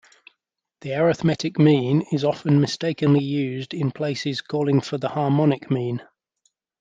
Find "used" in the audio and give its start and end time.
3.23-3.71